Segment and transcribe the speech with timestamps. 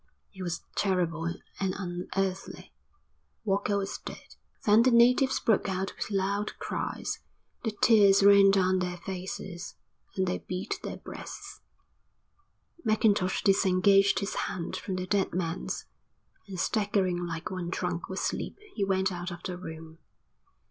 [0.33, 1.25] It was terrible
[1.59, 2.73] and unearthly.
[3.43, 4.33] Walker was dead.
[4.65, 7.19] Then the natives broke out with loud cries.
[7.63, 9.75] The tears ran down their faces,
[10.15, 11.59] and they beat their breasts.
[12.83, 15.85] Mackintosh disengaged his hand from the dead man's,
[16.47, 19.99] and staggering like one drunk with sleep he went out of the room.